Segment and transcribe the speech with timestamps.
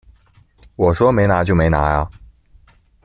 [0.75, 2.09] 我说没拿就没拿啊